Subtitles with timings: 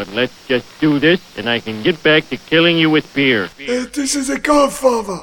[0.00, 3.50] But let's just do this, and I can get back to killing you with beer.
[3.60, 5.18] Uh, this is a godfather.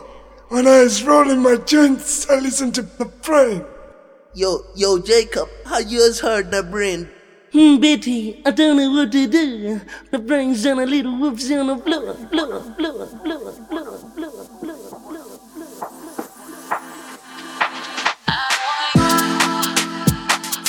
[0.49, 3.65] When I was rolling my joints, I listened to the brain.
[4.35, 7.09] Yo, yo, Jacob, how yours heard the brain?
[7.51, 9.81] Hmm, Betty, I don't know what to do.
[10.11, 14.77] The brain's on a little whoops on the floor, floor, floor, floor, floor, floor, floor,
[14.77, 15.25] floor.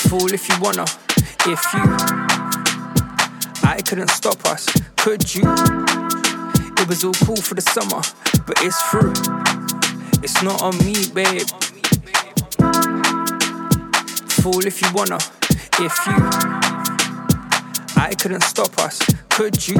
[0.08, 0.86] Fool if you wanna,
[1.44, 2.27] if you
[3.68, 5.42] I couldn't stop us, could you?
[5.44, 8.00] It was all cool for the summer,
[8.46, 9.12] but it's through.
[10.24, 11.46] It's not on me, babe.
[14.40, 15.18] Fool if you wanna,
[15.80, 16.16] if you.
[18.02, 19.76] I couldn't stop us, could you?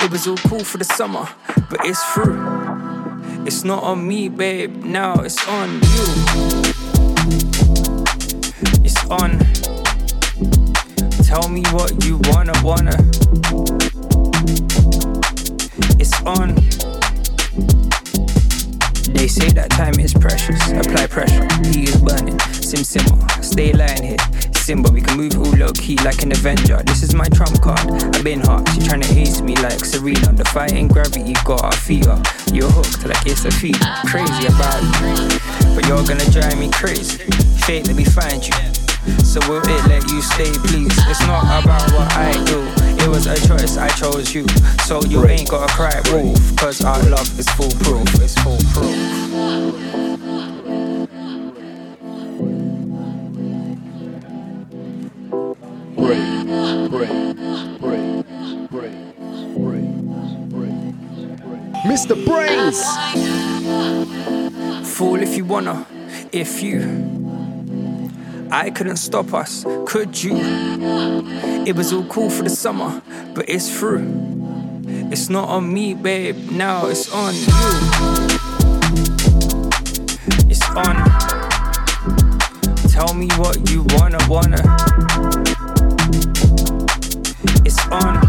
[0.00, 1.28] It was all cool for the summer,
[1.70, 2.42] but it's through.
[3.46, 4.82] It's not on me, babe.
[4.82, 6.06] Now it's on you.
[8.82, 9.87] It's on.
[11.28, 12.96] Tell me what you wanna, wanna.
[16.00, 16.54] It's on.
[19.12, 20.58] They say that time is precious.
[20.72, 22.38] Apply pressure, he is burning.
[22.48, 24.16] Sim simmer, stay lying here.
[24.56, 26.82] Simba, we can move all low key like an Avenger.
[26.86, 27.84] This is my trump card.
[28.16, 28.66] I've been hot.
[28.70, 30.32] She trying to ace me like Serena.
[30.32, 32.24] Defying gravity, got our feet up.
[32.54, 33.76] You're hooked like it's a feat.
[34.08, 37.18] Crazy about you, but you're gonna drive me crazy.
[37.68, 38.77] Fate, let me find you.
[39.24, 40.96] So will it let you stay, please?
[41.08, 42.60] It's not about what I do.
[43.04, 44.46] It was a choice, I chose you.
[44.84, 48.14] So you ain't gotta cry wolf, cause our love is foolproof.
[48.20, 50.08] It's foolproof.
[61.84, 62.14] Mr.
[62.24, 62.78] Brainz.
[64.86, 65.86] Fool if you wanna,
[66.32, 67.27] if you
[68.50, 70.36] I couldn't stop us, could you?
[71.66, 73.02] It was all cool for the summer,
[73.34, 74.06] but it's through.
[75.12, 77.46] It's not on me, babe, now it's on you.
[80.48, 80.96] It's on.
[82.88, 84.62] Tell me what you wanna, wanna.
[87.66, 88.20] It's on.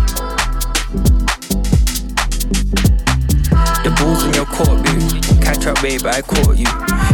[3.84, 5.39] The ball's in your court, boo.
[5.60, 6.66] Up, babe, I caught you.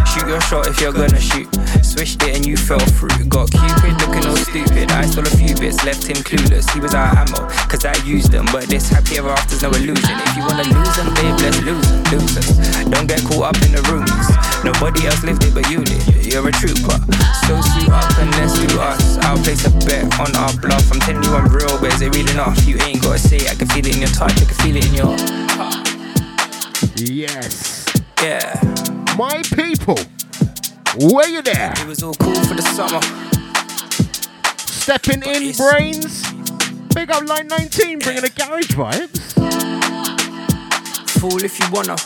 [0.06, 1.50] Shoot your shot if you're gonna shoot.
[1.84, 3.10] Switched it and you fell through.
[3.26, 4.92] Got Cupid looking all stupid.
[4.92, 6.70] I stole a few bits, left him clueless.
[6.72, 8.46] He was out of ammo, cause I used them.
[8.54, 10.16] But this happy ever after's no illusion.
[10.30, 12.22] If you wanna lose them, babe, let's lose them.
[12.22, 12.48] Losers.
[12.88, 14.30] Don't get caught up in the rumors.
[14.64, 16.32] Nobody else lived it but you did.
[16.32, 17.02] You're a trooper.
[17.50, 19.18] So suit up and let's do us.
[19.26, 20.86] I'll place a bet on our bluff.
[20.94, 22.56] I'm telling you I'm real, but is it real enough?
[22.68, 23.52] You ain't gotta say it.
[23.52, 24.38] I can feel it in your touch.
[24.38, 25.12] I can feel it in your.
[26.96, 27.85] Yes.
[28.22, 28.60] Yeah.
[29.18, 29.98] My people.
[30.98, 31.74] where you there?
[31.78, 33.02] It was all cool for the summer.
[34.58, 36.94] Stepping but in, Brainz.
[36.94, 39.34] Big up line 19, bringing the garage vibes.
[41.20, 41.98] Fool if you wanna,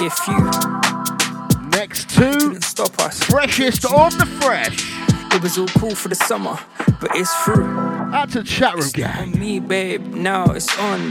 [0.00, 1.68] if you.
[1.70, 2.60] Next two.
[2.60, 3.22] Stop us.
[3.24, 4.92] Freshest of the fresh.
[5.34, 6.58] It was all cool for the summer,
[7.00, 7.66] but it's through.
[8.14, 9.32] Out to the chat room, gang.
[9.34, 10.02] On me, babe.
[10.14, 11.10] Now it's on you.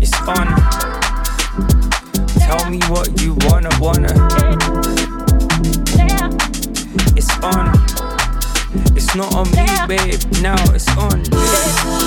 [0.00, 0.63] It's on.
[3.48, 4.12] Wanna, wanna.
[7.16, 7.72] It's on.
[8.96, 10.20] It's not on me, babe.
[10.42, 12.03] Now it's on.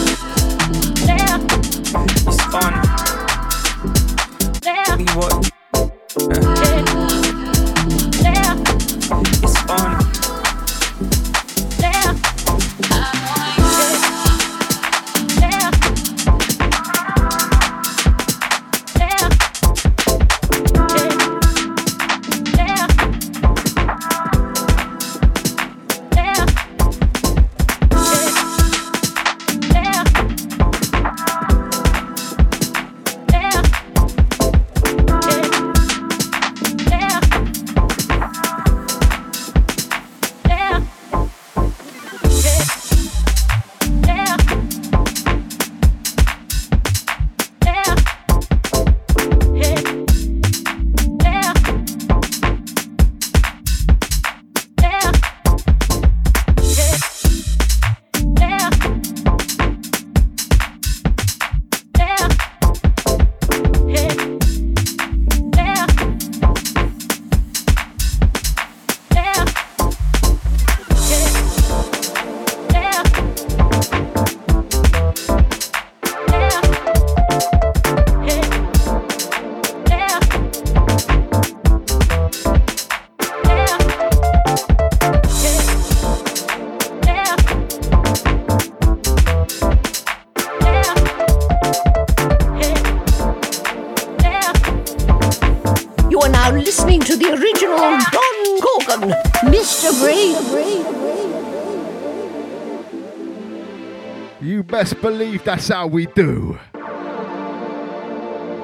[105.48, 106.60] That's how we do.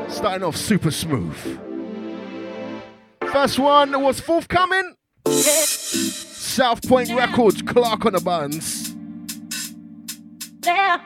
[0.09, 1.33] Starting off super smooth.
[3.31, 4.93] First one was forthcoming.
[5.29, 7.15] South Point yeah.
[7.15, 8.93] Records, Clark on the Buns.
[10.65, 10.99] Yeah.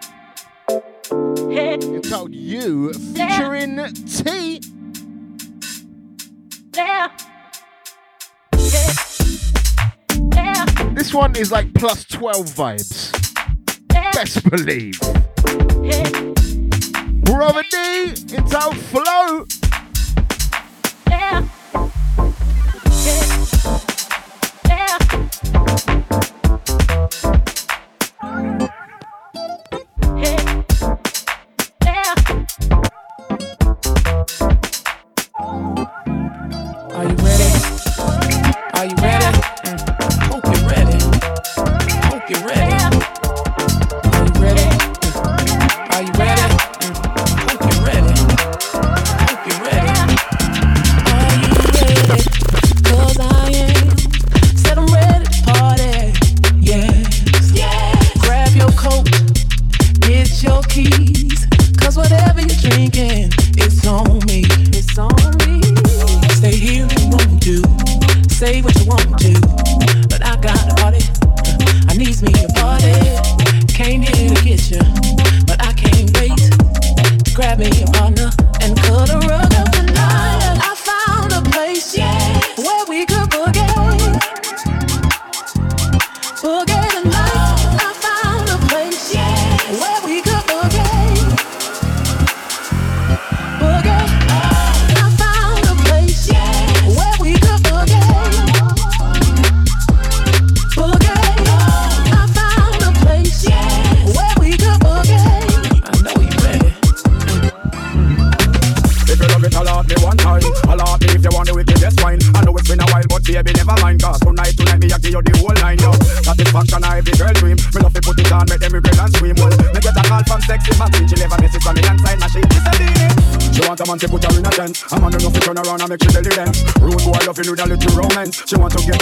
[2.09, 3.93] called You, featuring.
[4.07, 4.59] T.
[10.95, 13.13] This one is like plus 12 vibes.
[14.15, 14.99] Best believe.
[18.59, 19.56] Sound Flow.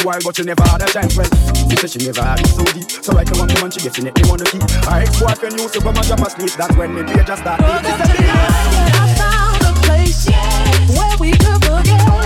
[0.06, 1.32] while, but she never had a time friend.
[1.58, 3.90] She said she never had it so deep, so I can want to and she
[3.90, 4.62] they want to keep.
[4.86, 7.66] Her ex-boyfriend used to go my job asleep, that's when the page just started.
[7.66, 10.94] I found a place yeah.
[10.94, 12.25] where we could forget.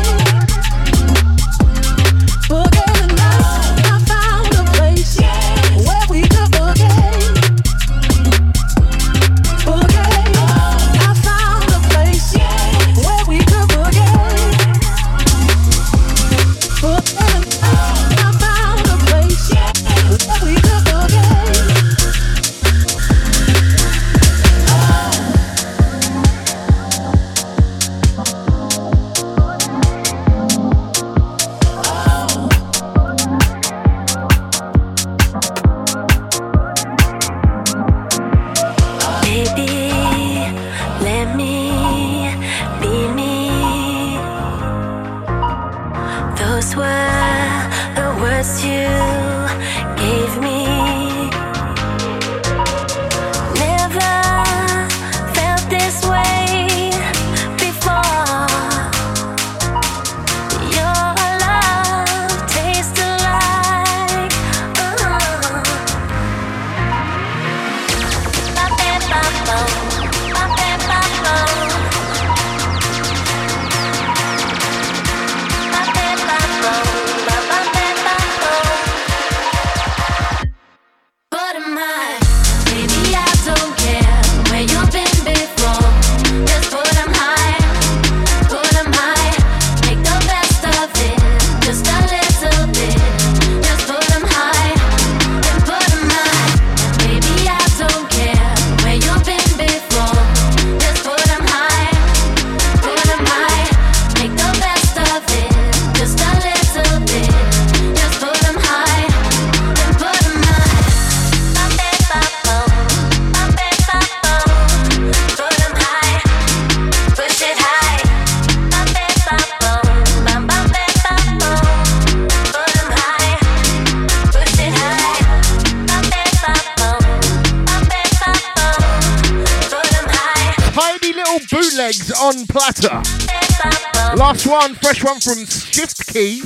[135.09, 136.41] One, from Shift Key.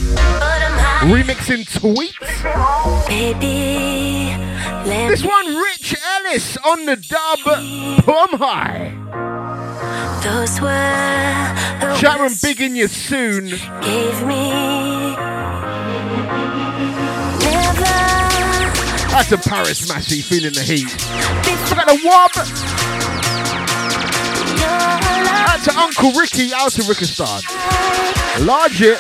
[1.12, 3.08] Remixing Tweets.
[3.08, 4.38] Baby,
[4.88, 7.40] This one, Rich Ellis on the dub.
[8.04, 8.94] Plum High.
[10.24, 13.48] those were Sharon Big in you soon.
[13.82, 15.14] gave me.
[19.12, 20.86] That's a Paris Massey feeling the heat.
[21.70, 22.93] Look at the wob.
[25.64, 27.42] To Uncle Ricky out of Rickistan.
[28.46, 29.00] Large it.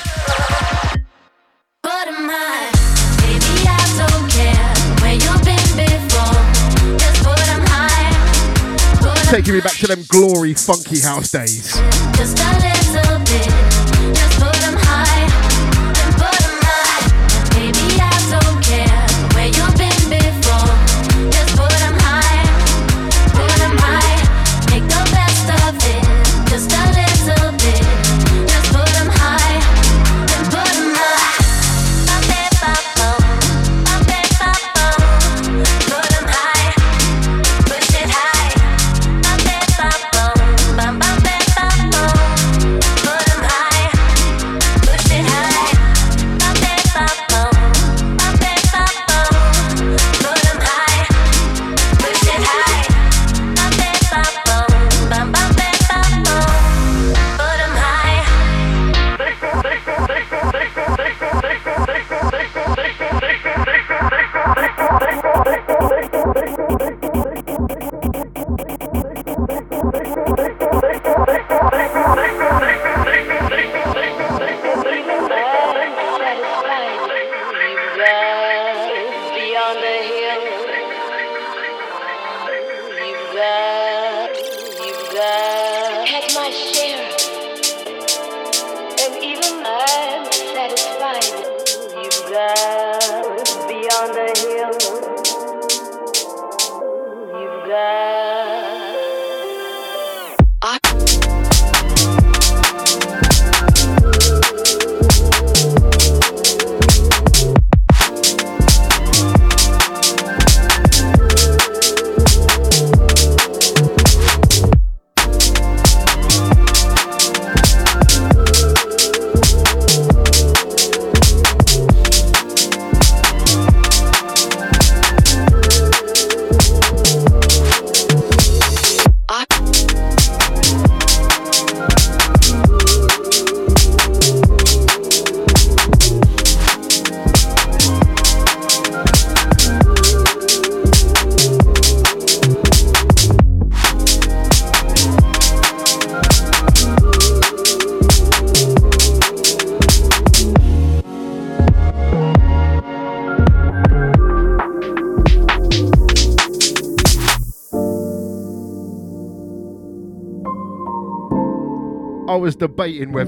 [1.83, 2.71] Am I?
[3.19, 6.97] Baby, I don't care where you've been before.
[6.97, 8.95] Just put 'em high.
[9.01, 11.73] Put 'em Taking me back to them glory funky house days.
[12.17, 12.59] just a
[12.93, 13.62] little bit.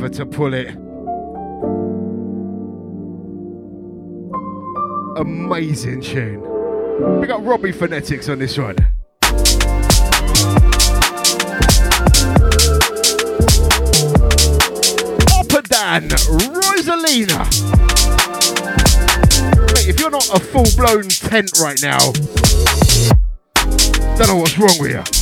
[0.10, 0.70] To pull it.
[5.18, 6.42] Amazing tune.
[7.20, 8.76] We got Robbie Phonetics on this one.
[15.32, 17.46] Upper Dan, Rosalina.
[19.74, 22.12] Mate, if you're not a full blown tent right now,
[24.18, 25.15] don't know what's wrong with you.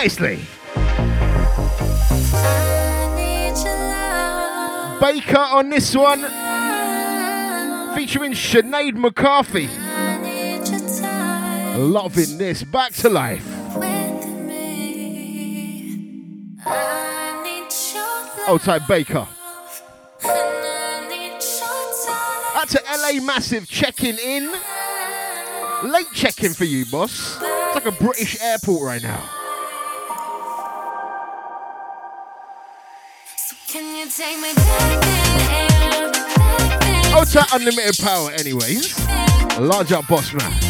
[0.00, 0.36] Nicely.
[4.98, 6.20] Baker on this one,
[7.94, 9.68] featuring Sinead McCarthy.
[11.78, 13.44] Loving this, back to life.
[18.48, 19.28] Oh, type Baker.
[22.54, 24.50] Out to LA Massive checking in.
[25.84, 27.36] Late checking for you, boss.
[27.42, 29.39] It's like a British airport right now.
[37.16, 38.94] Outside Unlimited Power, anyways.
[39.58, 40.69] Large up, boss man.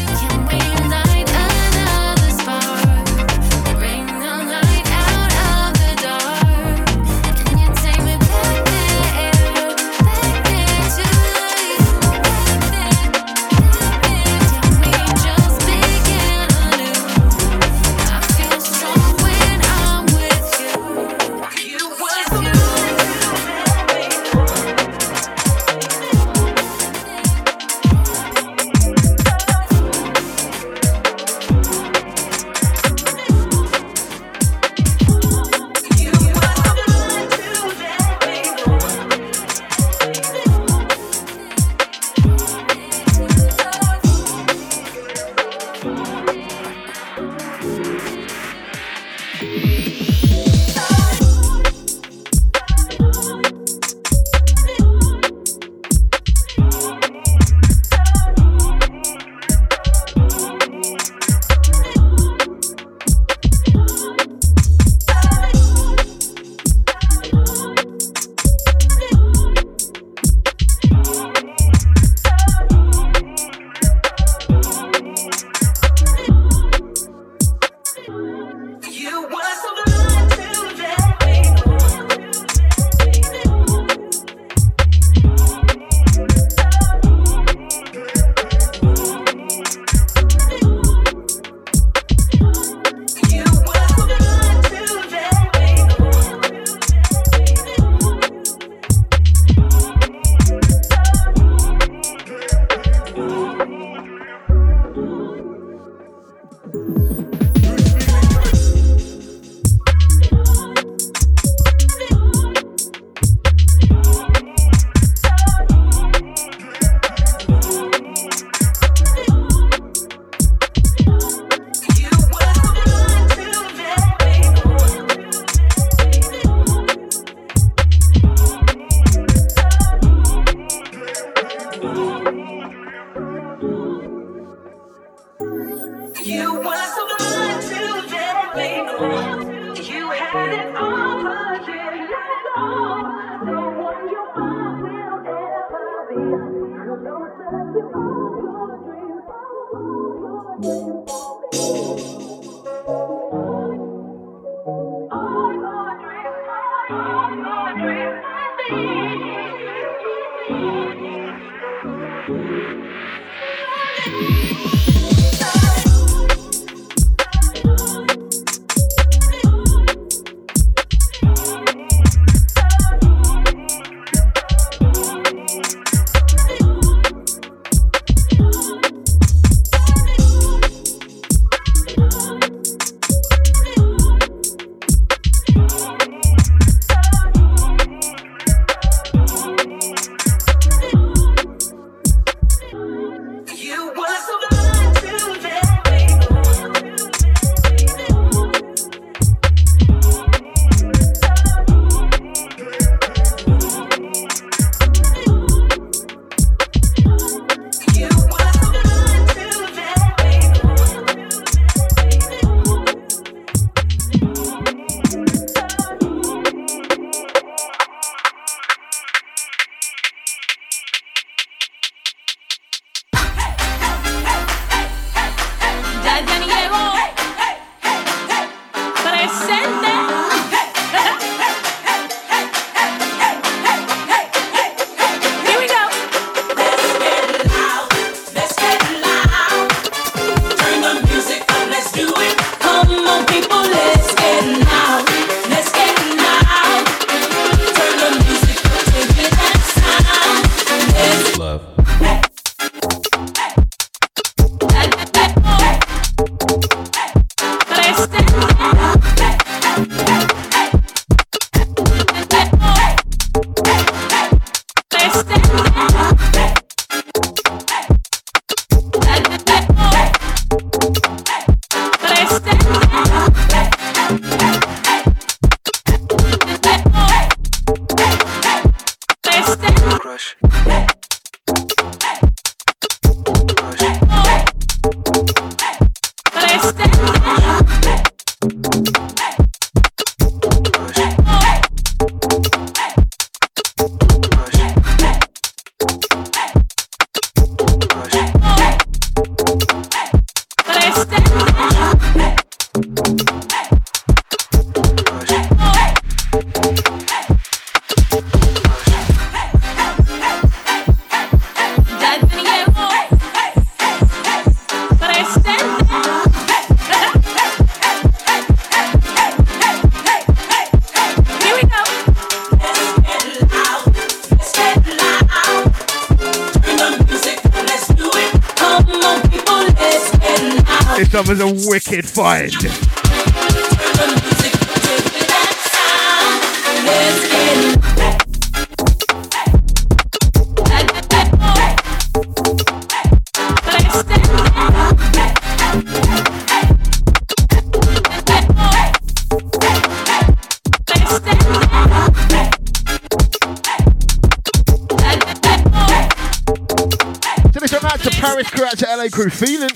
[358.01, 359.70] To Paris crew, to LA crew, feeling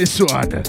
[0.00, 0.62] abençoada.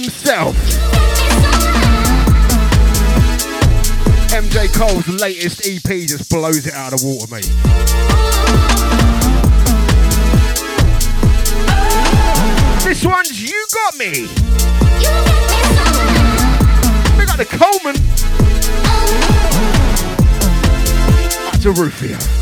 [0.00, 0.56] Himself.
[4.32, 7.44] MJ Cole's latest EP just blows it out of the water, mate.
[12.84, 14.22] This one's You Got Me.
[17.18, 17.96] We got the Coleman.
[21.52, 22.39] That's a Rufio.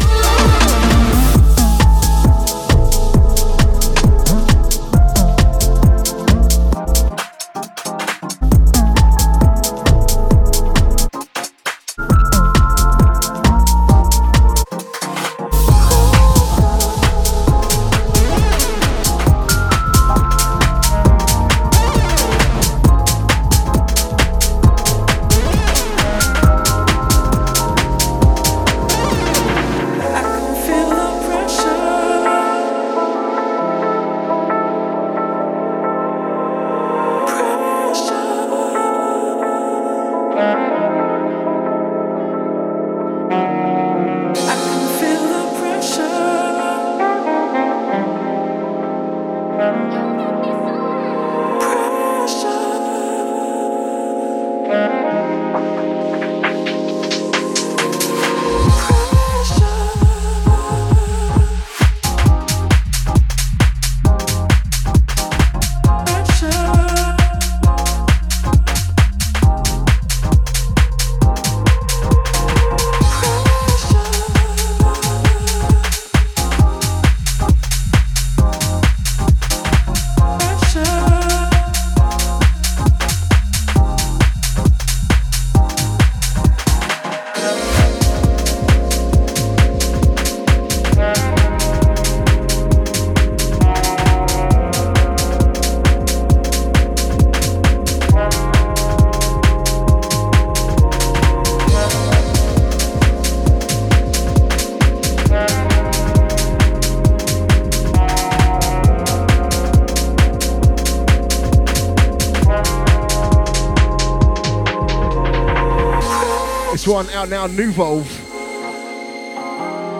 [117.28, 118.06] Now, New Volve.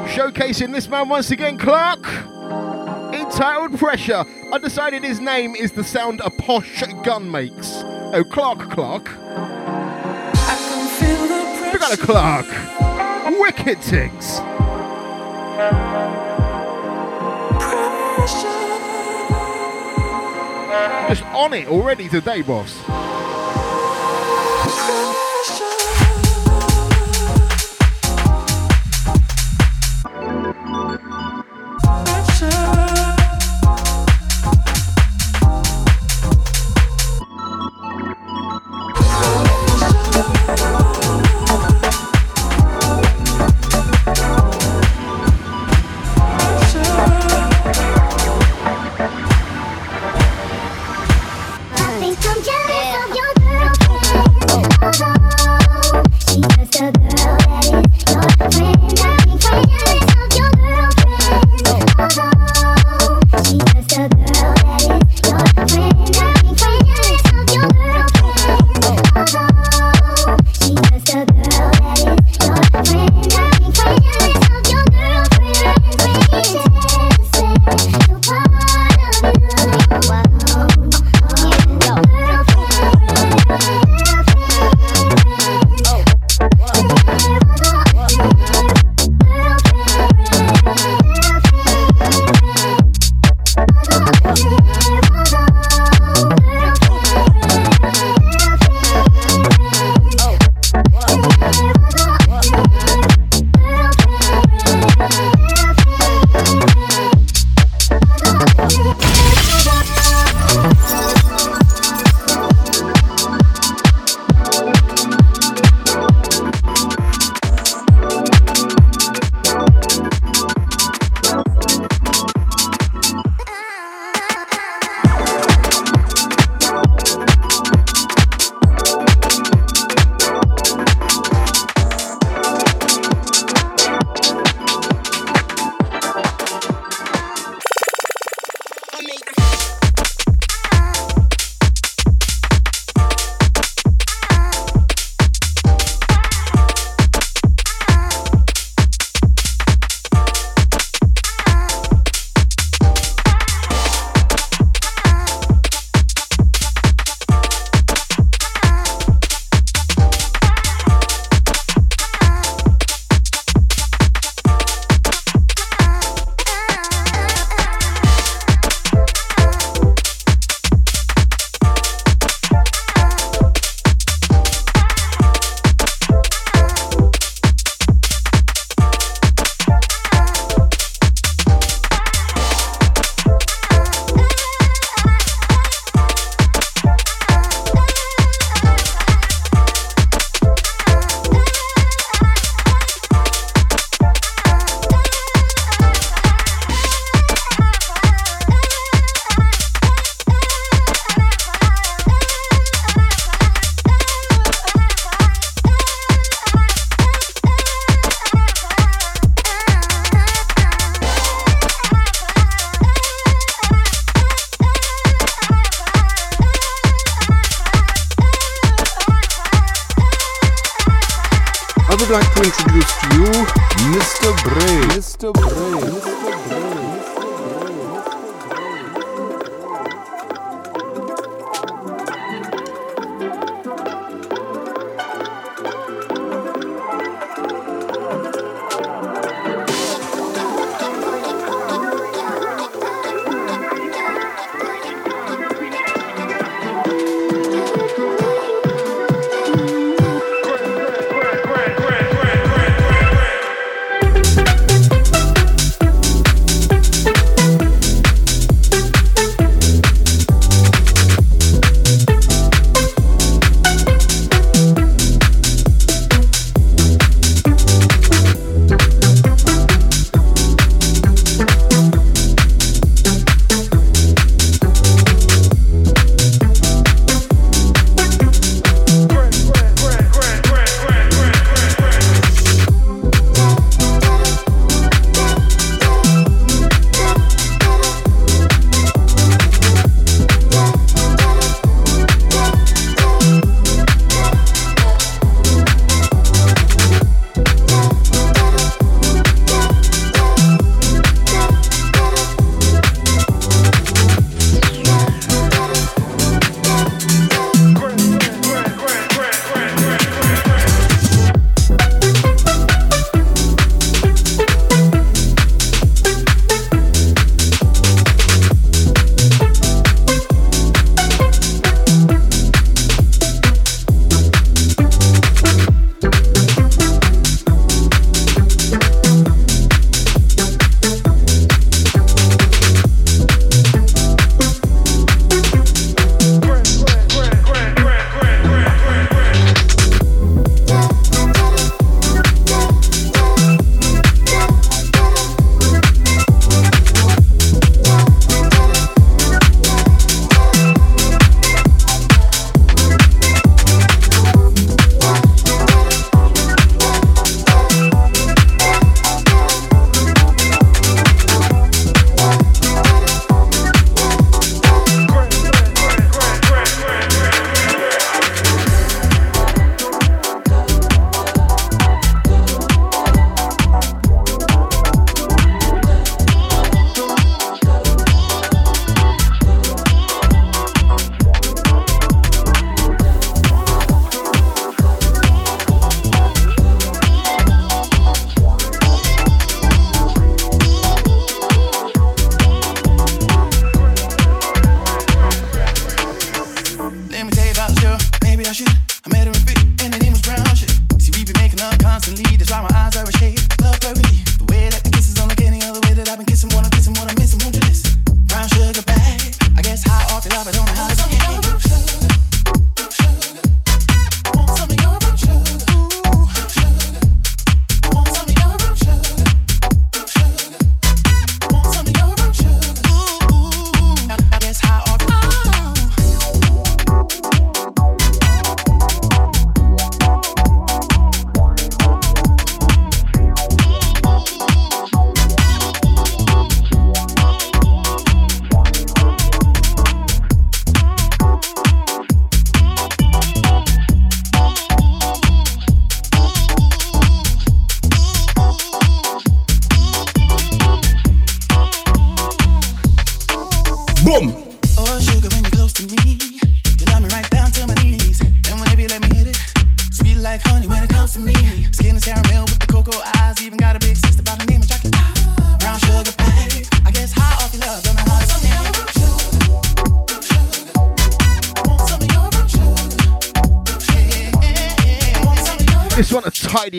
[0.09, 2.07] Showcasing this man once again, Clark.
[3.15, 4.25] Entitled Pressure.
[4.53, 7.83] I decided his name is the sound a posh gun makes.
[8.13, 9.09] Oh, Clark Clark.
[11.73, 12.47] We got a Clark.
[13.39, 14.39] Wicked things.
[21.09, 22.98] Just on it already today, boss.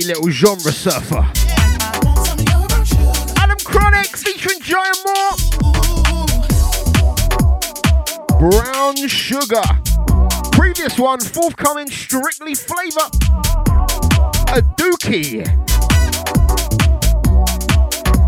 [0.09, 1.23] Little genre surfer.
[3.37, 5.35] Adam Chronic featuring Giant Moore.
[8.39, 9.61] Brown Sugar.
[10.51, 13.07] Previous one, forthcoming Strictly Flavor.
[14.47, 15.45] A Dookie.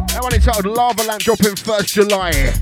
[0.10, 2.54] That one entitled Lava Lamp dropping 1st July.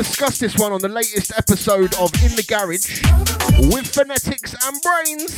[0.00, 3.02] Discussed this one on the latest episode of In the Garage
[3.70, 5.36] with Phonetics and Brainz.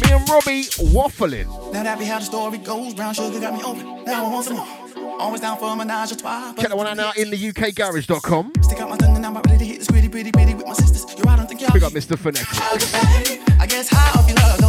[0.00, 0.62] Me and Robbie
[0.94, 1.72] waffling.
[1.72, 4.04] Now that we how the story goes, brown sugar got me open.
[4.04, 5.20] Now I want some more.
[5.20, 6.54] Always down for a menage a trois.
[6.54, 8.52] Check that one out now in the UKGarage.com.
[8.62, 10.74] Stick out my tongue and I'm ready to hit this gritty, gritty, gritty with my
[10.74, 11.04] sisters.
[11.18, 11.72] Yo, I don't think y'all.
[11.72, 12.16] Pick up Mr.
[12.16, 12.48] Phonetics.
[13.58, 14.60] I guess high off your love,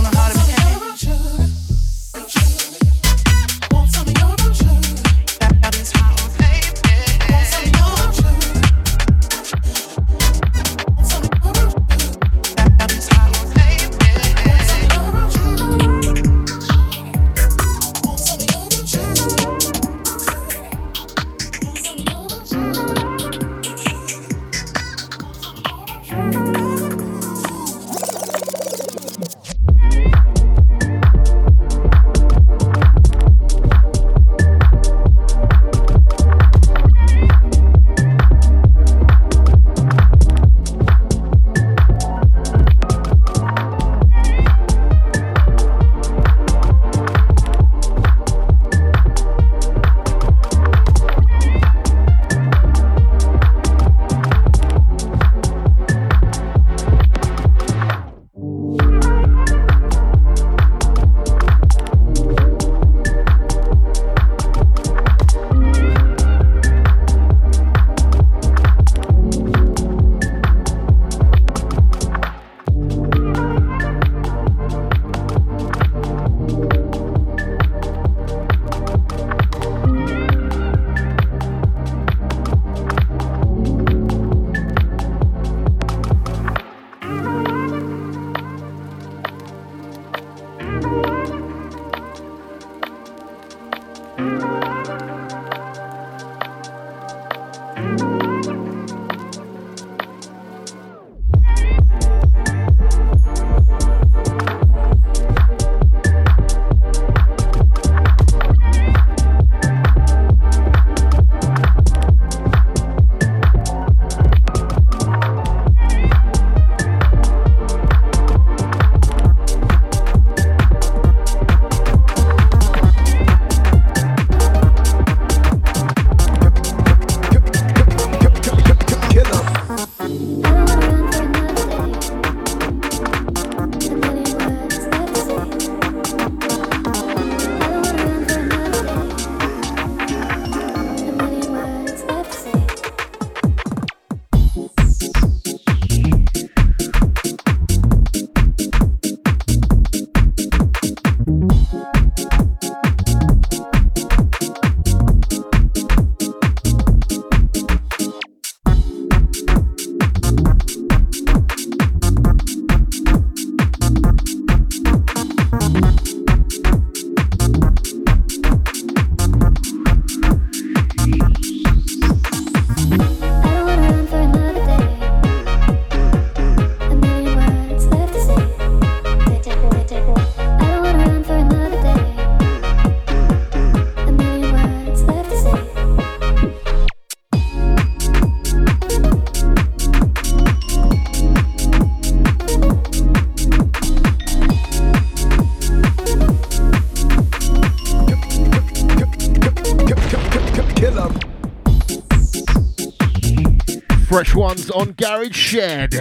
[204.74, 205.93] on Garage Shed.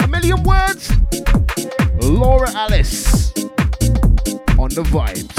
[0.00, 0.92] A million words.
[2.00, 3.32] Laura Alice
[4.58, 5.34] on the vibes.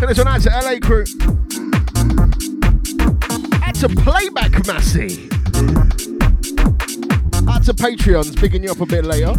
[0.00, 1.04] This one out to LA crew.
[3.62, 5.28] Out to Playback Massey.
[7.48, 9.34] Out to Patreons, bigging you up a bit later.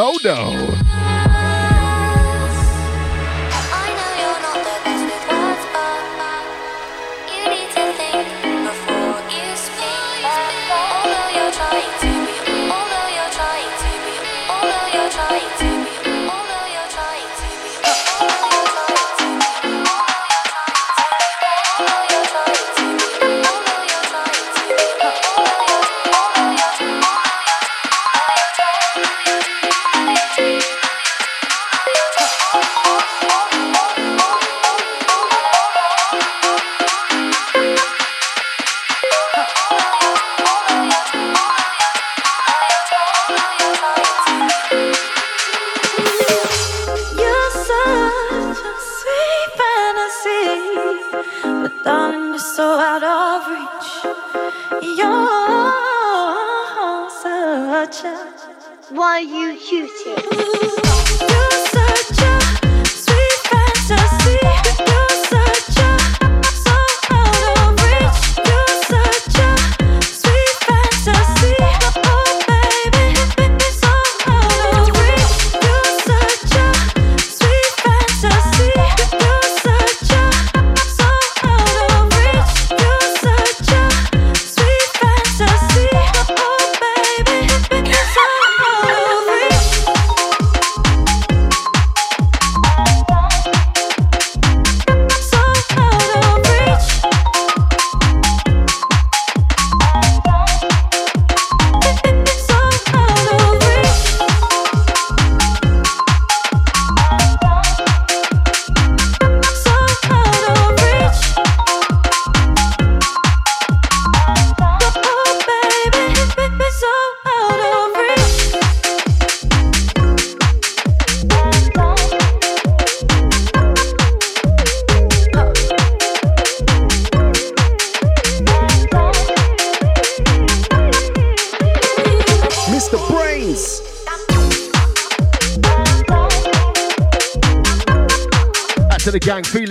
[0.00, 0.79] What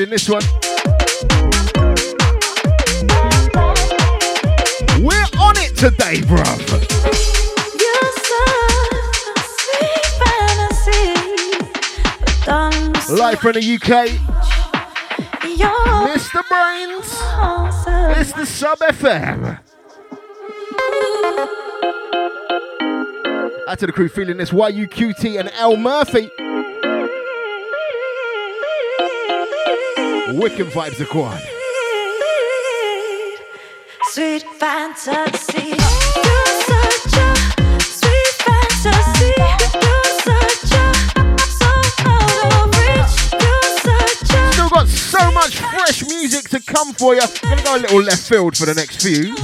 [0.10, 0.42] in this one.
[5.04, 6.60] We're on it today, bruv.
[13.10, 14.10] Live from the UK.
[15.58, 15.70] You're
[16.08, 16.42] Mr.
[16.50, 17.10] Brainz.
[18.16, 18.46] Mr.
[18.46, 19.60] Sub FM.
[23.68, 26.32] Out to the crew feeling this YUQT and L Murphy.
[30.34, 31.42] Wicked vibes are quad.
[34.12, 35.74] Sweet fantasy.
[44.52, 47.22] Still got so much fresh music to come for you.
[47.42, 49.36] Gonna go a little left field for the next few.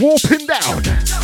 [0.00, 1.19] Warping down.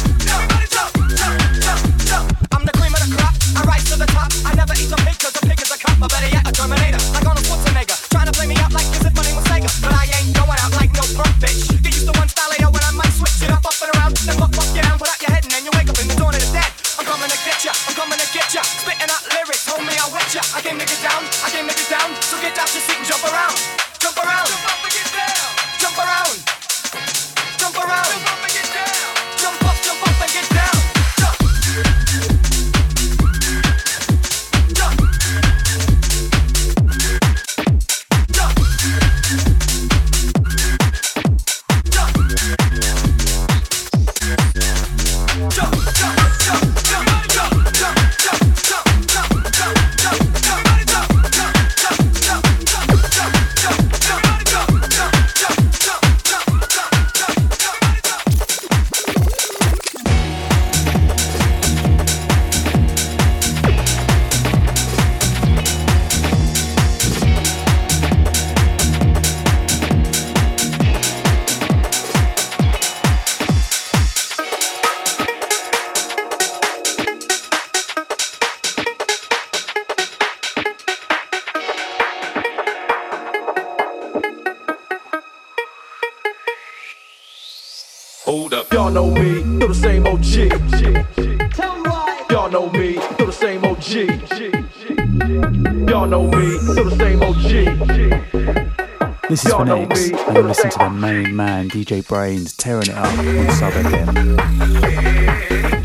[99.69, 105.76] And listen to the main man, DJ Brainz, tearing it up on Sub again.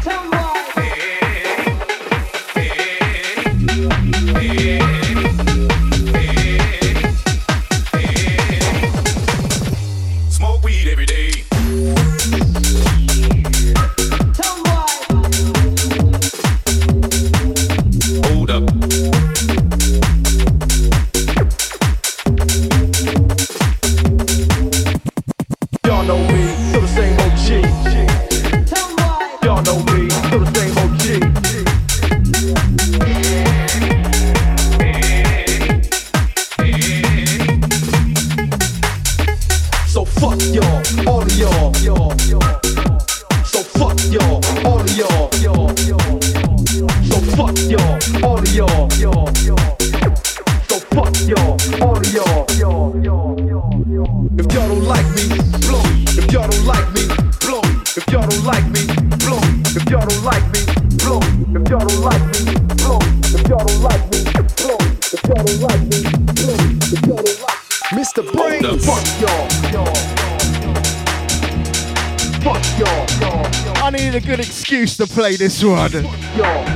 [75.32, 75.92] play this one.
[75.92, 76.02] Yo,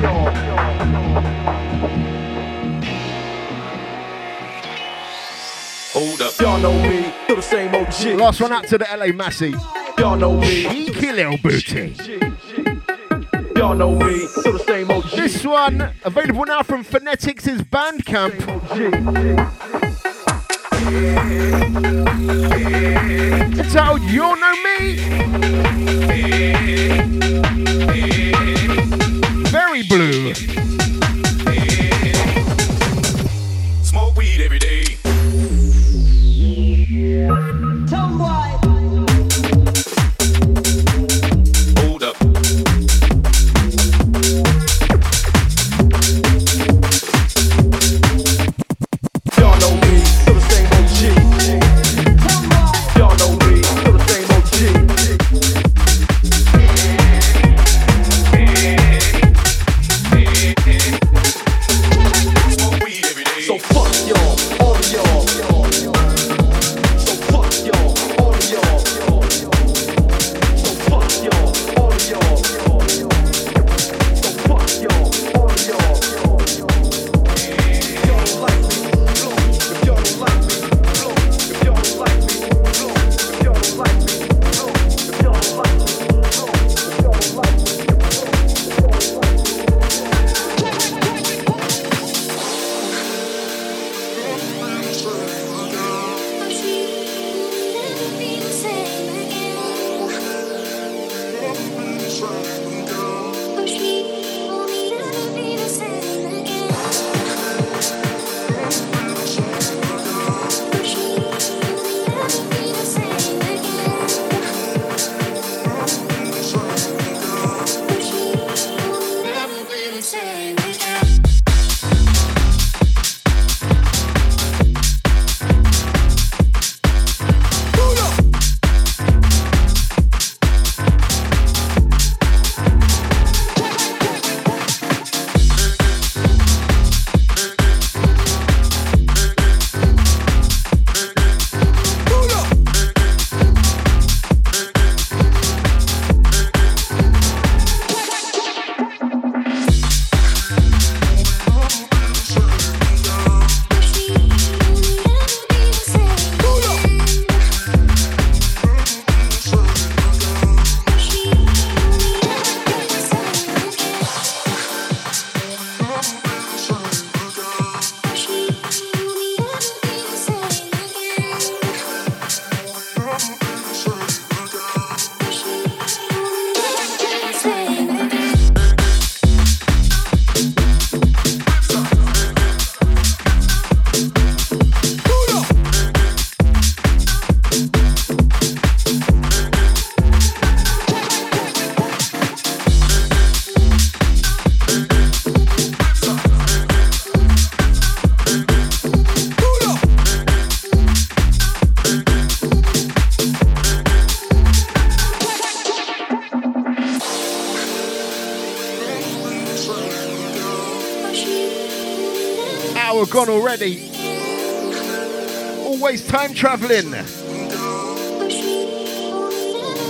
[0.02, 0.32] yo,
[5.94, 6.40] Hold up.
[6.40, 8.18] Y'all know me, the same old shit.
[8.18, 9.56] Last one out to the LA Massey.
[9.98, 10.64] Y'all know me.
[10.64, 11.96] Cheeky little booty.
[13.56, 15.06] Y'all know me, the same old.
[15.12, 18.34] This one, available now from Phonetics' Bandcamp.
[23.58, 25.26] It's out, you know me.
[29.88, 30.55] Blue.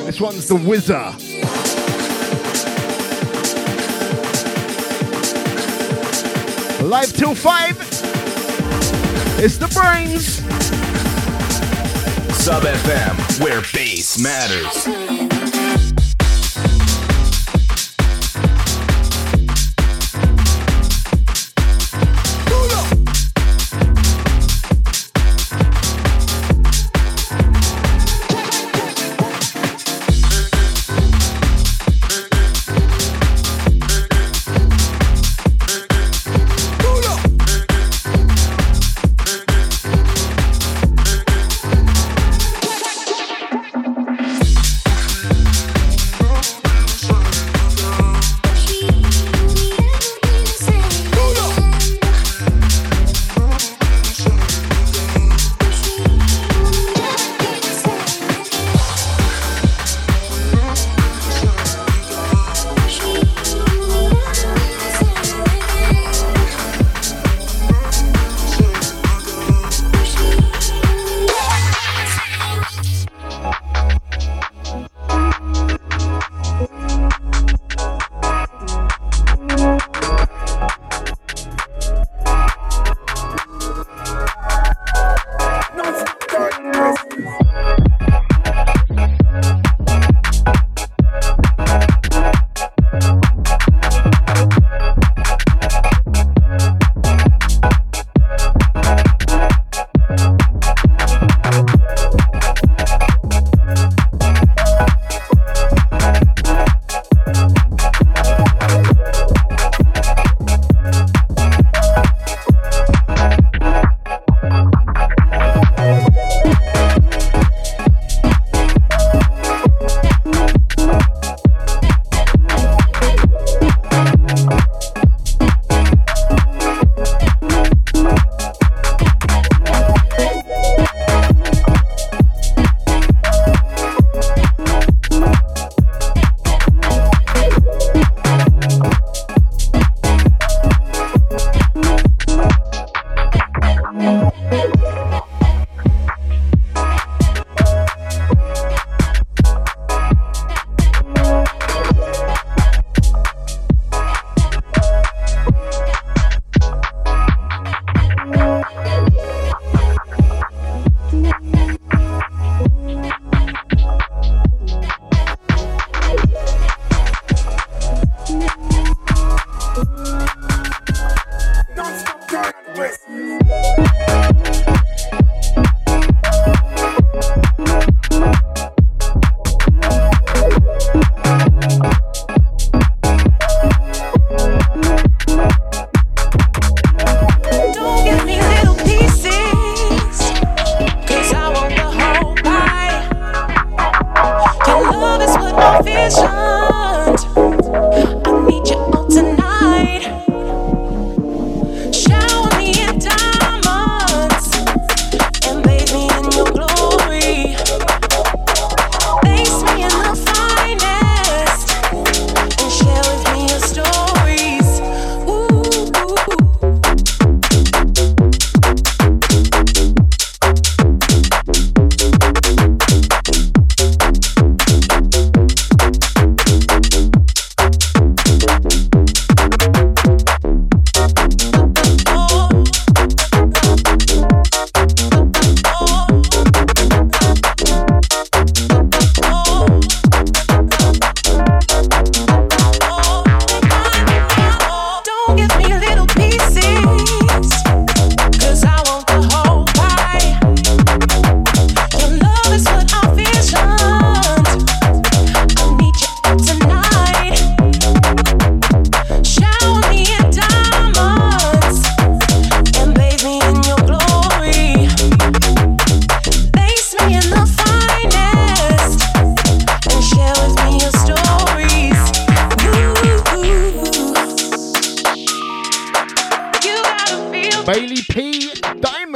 [0.05, 1.15] This one's The Wizard.
[6.83, 7.77] Live till five.
[9.41, 10.41] It's the Brainz.
[12.33, 15.34] Sub FM, where bass matters.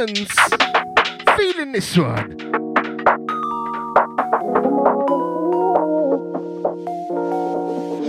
[0.00, 0.32] Simmons.
[1.36, 2.38] Feeling this one.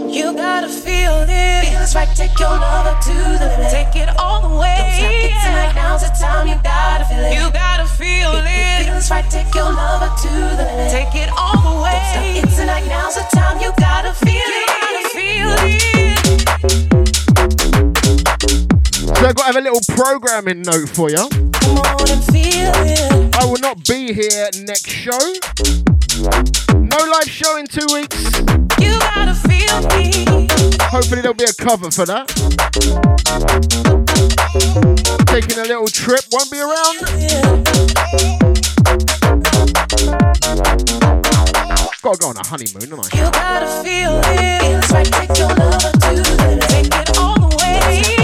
[0.10, 1.66] You gotta feel it.
[1.68, 3.72] Feels right, take your love up to the limit.
[3.72, 4.78] Take it all the way.
[4.80, 6.48] Don't stop it tonight, now's the time.
[6.48, 7.34] You gotta feel it.
[7.34, 8.46] You gotta feel it.
[8.48, 8.86] it.
[8.86, 10.92] Feels right, take your love up to the limit.
[10.92, 11.92] Take it all the way.
[11.92, 13.60] Don't stop it tonight, now's the time.
[13.60, 14.40] You gotta feel it.
[14.40, 14.66] you.
[14.80, 15.92] Gotta feel it.
[19.04, 21.51] So I got to have a little programming note for you.
[21.64, 25.18] I will not be here next show.
[26.74, 28.40] No live show in two weeks.
[28.80, 30.48] You gotta feel me.
[30.90, 32.28] Hopefully there'll be a cover for that.
[35.28, 37.00] Taking a little trip, won't be around.
[42.02, 43.18] Gotta go on a honeymoon, don't I?
[43.18, 44.92] You gotta feel it.
[44.92, 46.68] Right, take your love up to.
[46.68, 48.21] Take it all the way.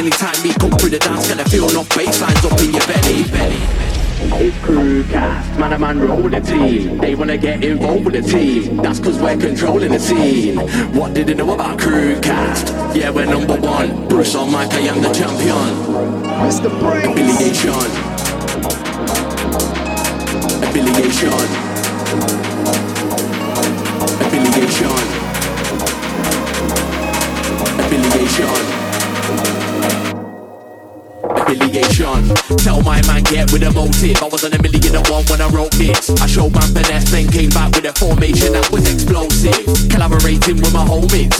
[0.00, 3.22] Anytime we come through the dance, gonna feel no bass lines up in your belly.
[3.24, 3.60] belly.
[4.40, 6.96] It's Crewcast, man a man roll the team.
[6.96, 8.78] They wanna get involved with the team.
[8.78, 10.56] That's cause we're controlling the scene.
[10.96, 12.68] What did they know about crew cast?
[12.96, 14.08] Yeah, we're number one.
[14.08, 15.68] Bruce on mic, I am the champion.
[16.48, 16.70] Mr.
[16.80, 17.12] Brainz.
[17.12, 17.90] Affiliation.
[20.64, 21.28] Affiliation.
[24.24, 24.99] Affiliation.
[31.70, 32.34] Affiliation.
[32.58, 34.20] Tell my man get with a motive.
[34.20, 36.10] I was on a million and one when I wrote this.
[36.20, 39.54] I showed my finesse, then came back with a formation that was explosive.
[39.88, 41.30] Collaborating with my homies.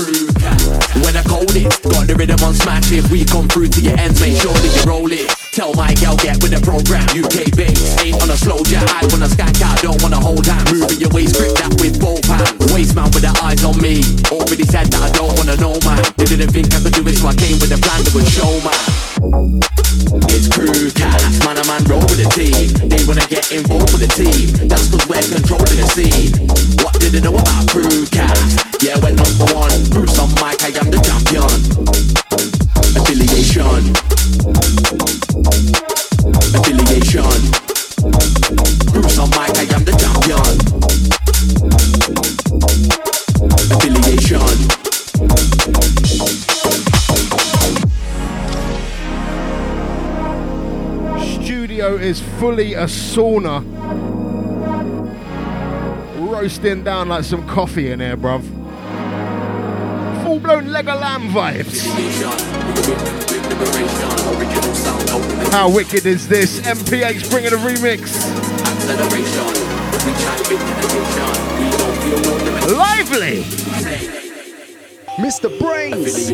[1.02, 2.92] When I code it, got the rhythm on smash.
[2.92, 5.49] If we come through to your ends, make sure that you roll it.
[5.60, 7.04] Tell my gal get with the program.
[7.12, 8.80] UK bass ain't on a slow jam.
[8.96, 10.72] I wanna skank out, don't wanna hold hands.
[10.72, 12.56] Moving your waist, grip that with both hands.
[12.72, 14.00] Waist man with the eyes on me.
[14.32, 16.00] Already said that I don't wanna know man.
[16.16, 18.24] They didn't think I could do it, so I came with a plan that would
[18.32, 19.60] show man.
[20.32, 22.72] It's crew Crewcast, man a man roll with the team.
[22.88, 24.64] They wanna get involved with the team.
[24.64, 26.40] That's cause we're controlling the scene.
[26.80, 28.80] What did they know about crew Crewcast?
[28.80, 29.76] Yeah, we're number one.
[29.92, 31.52] Bruce on mic, I am the champion.
[32.96, 35.19] Affiliation.
[35.40, 37.22] Affiliation.
[38.92, 40.56] Bruce on I am the champion.
[43.72, 44.50] Affiliation.
[51.42, 53.64] Studio is fully a sauna.
[56.30, 58.42] Roasting down like some coffee in here, bruv.
[60.22, 61.86] Full blown leg of lamb vibes.
[65.50, 66.60] How wicked is this?
[66.60, 68.14] MPH bringing a remix.
[72.78, 73.42] Lively!
[75.18, 75.50] Mr.
[75.58, 76.30] Brainz.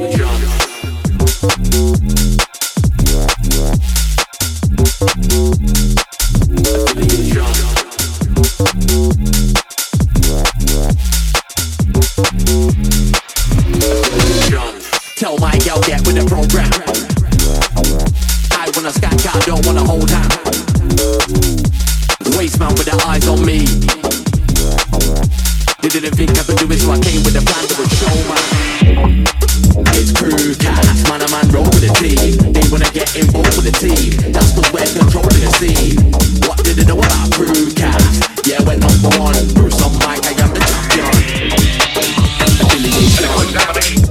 [15.16, 17.15] Tell my gal get with the program.
[18.86, 20.30] I wanna skank out, don't wanna hold hand.
[22.38, 23.66] Waste man with the eyes on me.
[25.82, 27.90] They didn't think I could do it, so I came with a plan to would
[27.98, 29.26] show man.
[29.98, 32.38] It's Crewcast, man a man roll with the team.
[32.54, 34.30] They wanna get involved with the team.
[34.30, 35.98] That's cause we're controlling the scene.
[36.46, 38.46] What did they know about Crewcast?
[38.46, 39.34] Yeah, we're number one.
[39.58, 41.10] Bruce on mic, I am the champion.
[42.62, 44.05] Affiliation.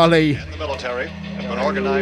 [0.00, 0.38] Charlie.
[0.58, 1.10] Military,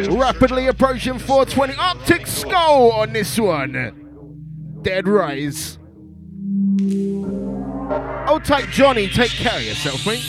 [0.07, 1.73] Rapidly approaching 420.
[1.77, 4.79] Arctic Skull on this one.
[4.83, 5.77] Dead Rise.
[8.29, 10.23] Oh, type Johnny, take care of yourself, mate.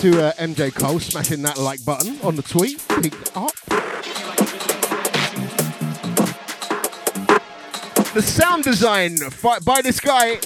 [0.00, 2.80] to uh, MJ Cole smashing that like button on the tweet.
[3.36, 3.52] Up.
[8.14, 9.16] The sound design
[9.62, 10.38] by this guy,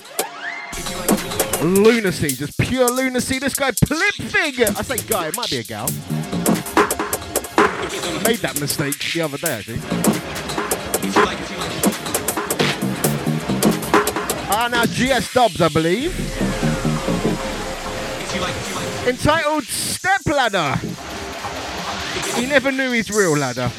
[1.62, 3.39] lunacy, just pure lunacy.
[3.39, 4.76] This guy, Plipfig.
[4.76, 5.86] I say guy, it might be a gal.
[8.26, 9.78] Made that mistake the other day, actually.
[14.51, 16.12] Ah, now GS Dubs, I believe
[19.06, 20.76] entitled Step Ladder.
[22.36, 23.70] He never knew his real ladder.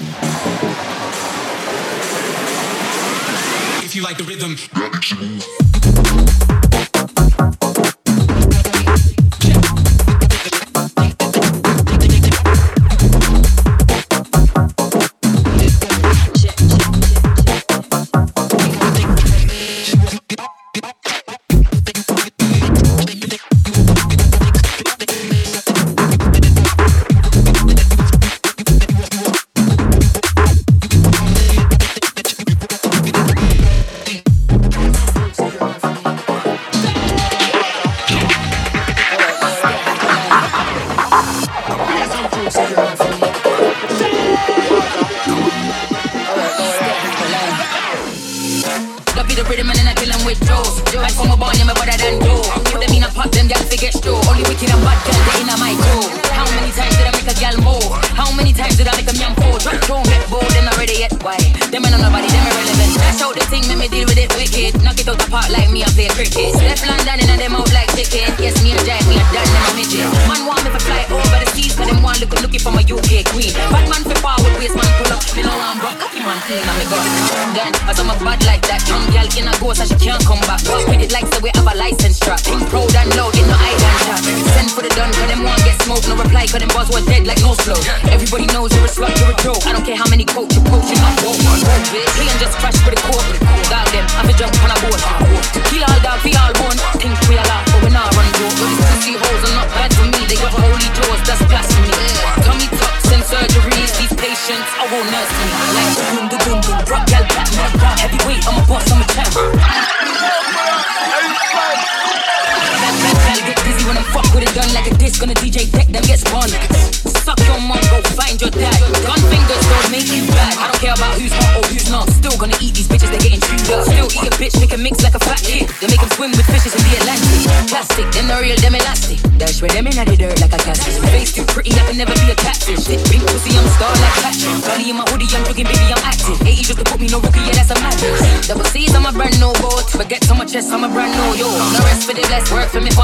[3.83, 4.55] If you like the rhythm,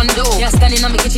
[0.08, 0.40] condo.
[0.40, 1.16] Yeah, standing on me, get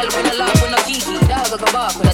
[0.00, 2.09] Girl, when I love, when I geeky, dog, I go bark,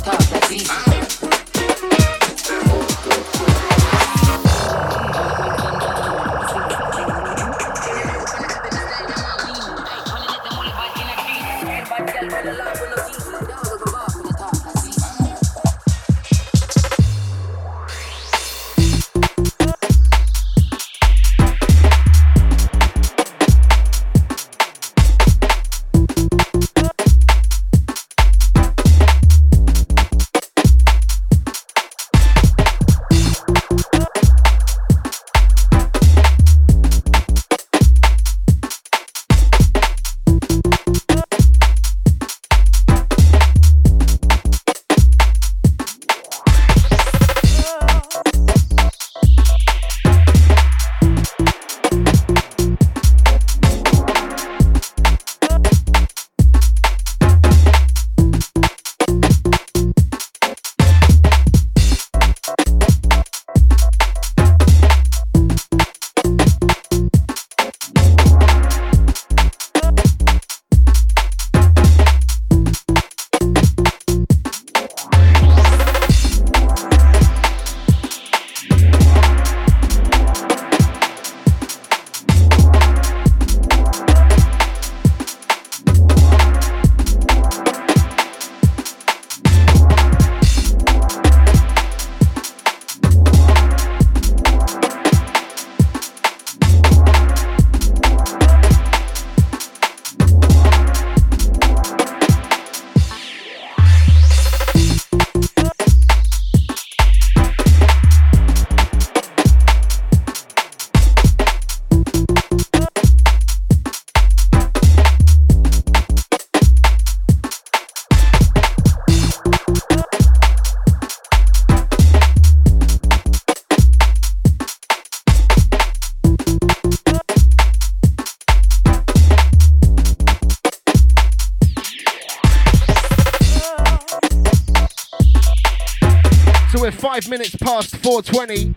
[138.46, 138.74] money.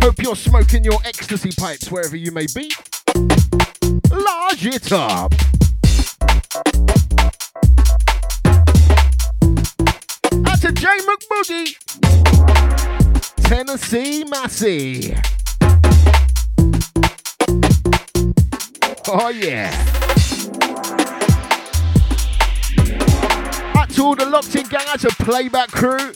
[0.00, 2.70] Hope you're smoking your ecstasy pipes wherever you may be.
[4.10, 5.34] Large it up.
[10.46, 11.76] Out to J McBoogie,
[13.44, 15.16] Tennessee Massey.
[19.08, 19.96] Oh, yeah.
[23.96, 26.12] to all the locked in gang, out to playback crew.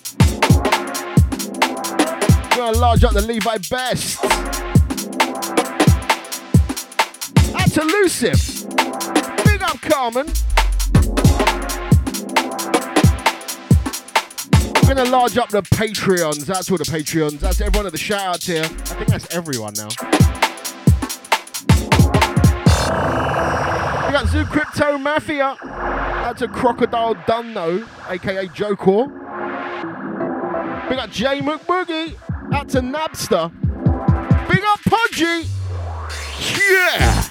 [2.56, 4.20] Gonna large up the Levi Best.
[7.52, 8.66] That's elusive.
[9.44, 10.26] Big up, Carmen.
[14.82, 16.44] We're gonna large up the Patreons.
[16.44, 17.38] That's all the Patreons.
[17.38, 18.64] That's everyone at the shout outs here.
[18.64, 19.88] I think that's everyone now.
[24.06, 25.56] We got Zoo Crypto Mafia.
[25.62, 29.06] That's a Crocodile Dunno, aka Jokor.
[30.90, 32.16] We got Jay McBoogie.
[32.52, 33.50] Out to Nabster.
[34.48, 35.46] Big up Pudgy.
[36.58, 37.26] Yeah.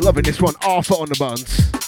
[0.00, 1.83] Loving this one, Arthur on the buns.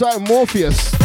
[0.00, 0.97] Outside Morpheus.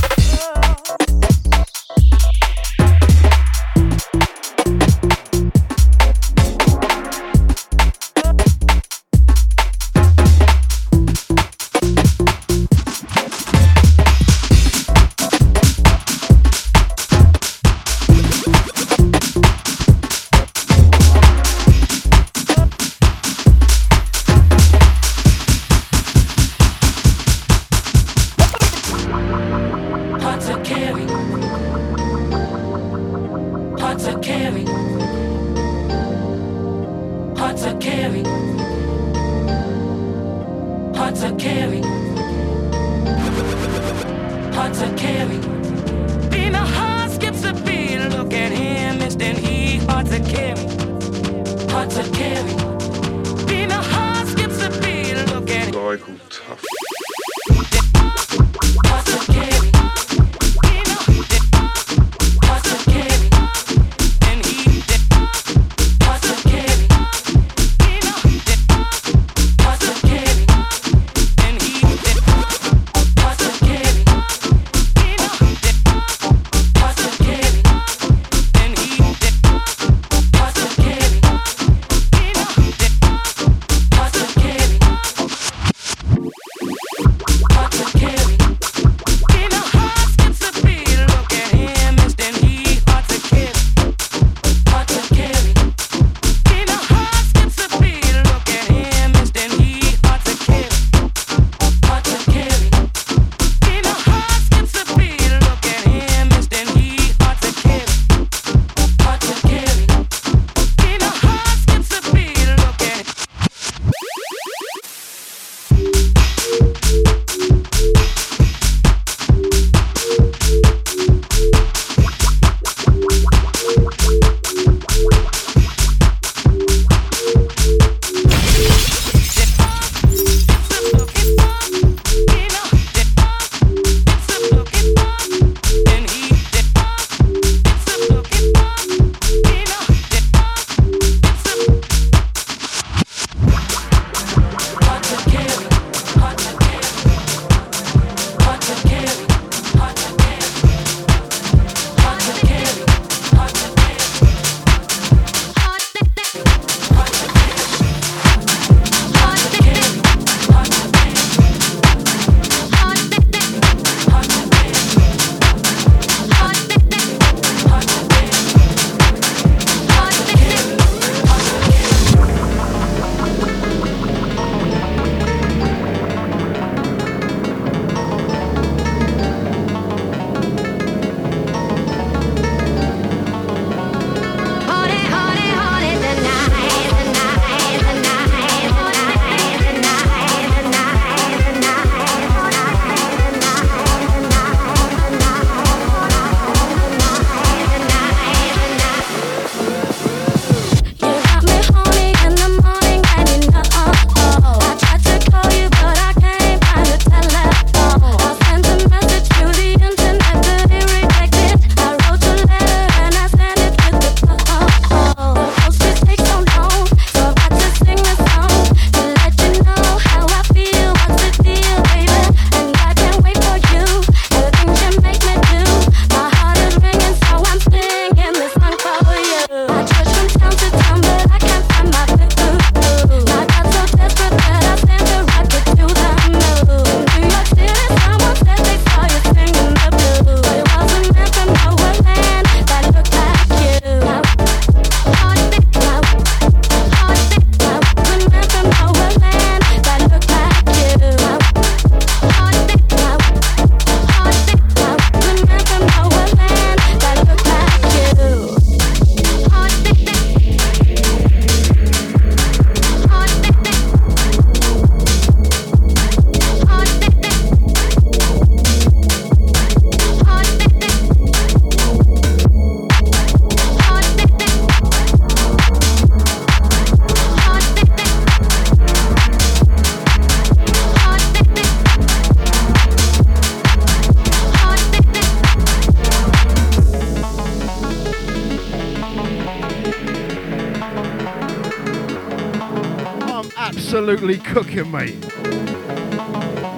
[294.54, 295.16] cooking, mate.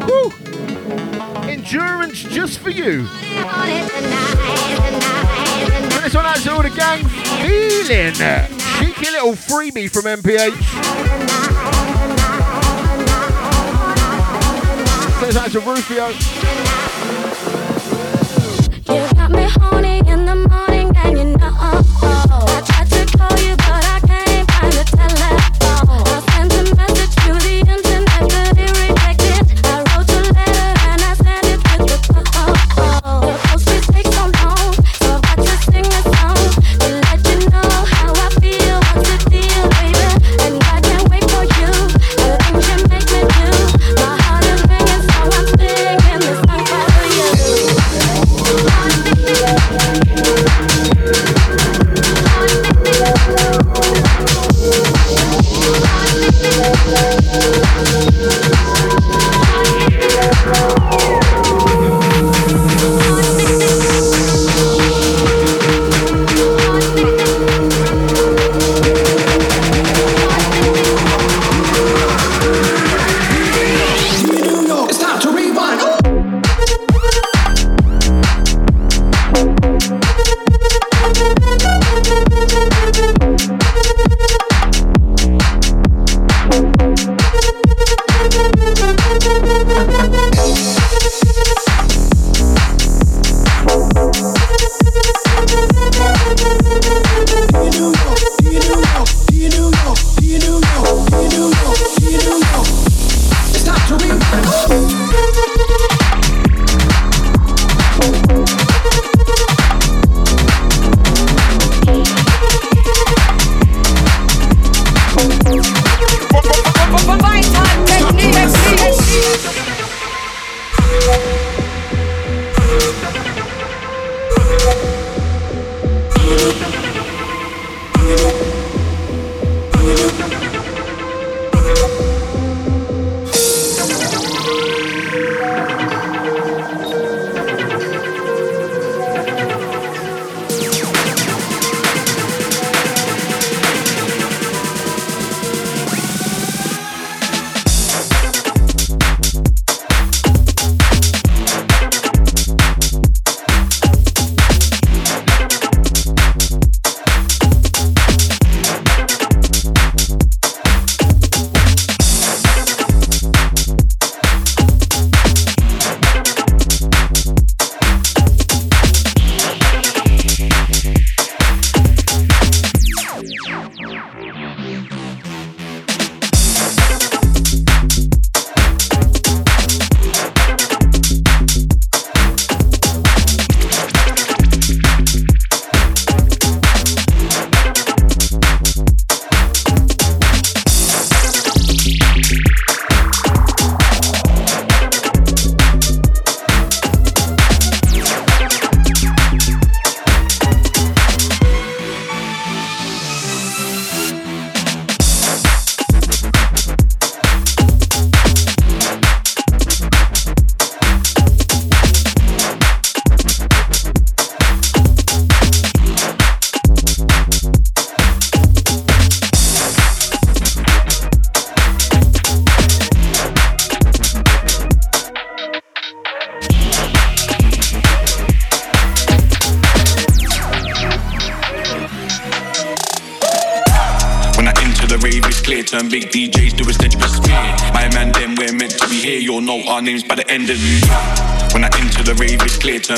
[0.07, 0.31] Woo!
[1.49, 3.05] Endurance just for you.
[5.91, 7.03] And this one has all the gang
[7.43, 8.13] feeling.
[8.79, 10.55] Cheeky little freebie from MPH.
[15.19, 16.34] So it's out to Rufio.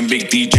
[0.07, 0.56] Big DJ.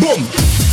[0.00, 0.69] Boom!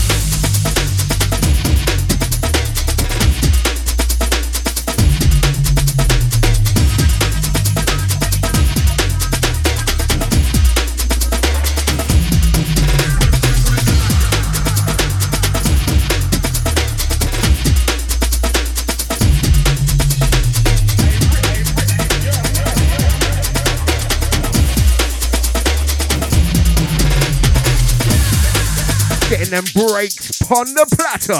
[29.57, 31.33] Them breaks pon the platter.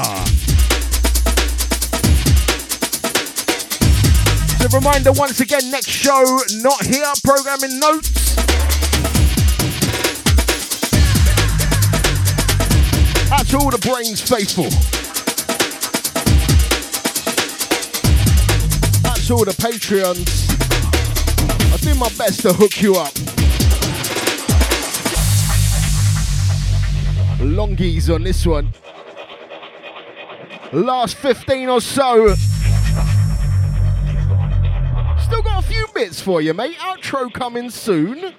[4.58, 8.34] So reminder once again, next show not here, programming notes.
[13.30, 14.72] That's all the Brainz faithful.
[19.04, 20.50] That's all the Patreons.
[21.72, 23.37] I do my best to hook you up.
[27.40, 28.70] Longies on this one.
[30.74, 32.36] Last 15 or so.
[35.20, 36.76] Still got a few bits for you, mate.
[36.78, 38.34] Outro coming soon.